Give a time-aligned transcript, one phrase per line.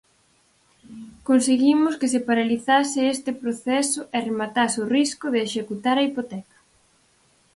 [1.27, 6.57] Conseguimos que se paralizase este proceso e rematase o risco de executar a hipoteca.